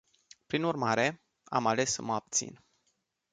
Prin 0.47 0.63
urmare, 0.63 1.21
am 1.43 1.67
ales 1.67 1.91
să 1.91 2.01
mă 2.01 2.13
abțin. 2.13 2.59